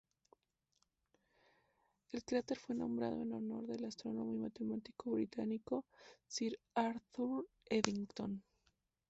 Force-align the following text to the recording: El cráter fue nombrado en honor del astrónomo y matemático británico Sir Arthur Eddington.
El 2.11 2.23
cráter 2.25 2.57
fue 2.57 2.73
nombrado 2.73 3.21
en 3.21 3.31
honor 3.33 3.67
del 3.67 3.85
astrónomo 3.85 4.33
y 4.33 4.39
matemático 4.39 5.11
británico 5.11 5.85
Sir 6.25 6.59
Arthur 6.73 7.47
Eddington. 7.65 8.41